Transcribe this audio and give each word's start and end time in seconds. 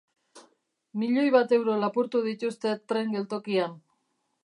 Milioi 1.01 1.27
bat 1.35 1.53
euro 1.59 1.77
lapurtu 1.83 2.25
dituzte 2.31 2.75
tren 2.93 3.17
geltokian 3.19 3.79